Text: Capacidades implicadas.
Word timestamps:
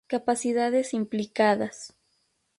Capacidades 0.13 0.95
implicadas. 0.95 1.93